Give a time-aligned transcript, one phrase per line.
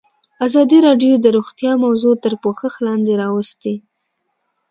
[0.45, 3.73] ازادي راډیو د روغتیا موضوع تر پوښښ لاندې راوستې.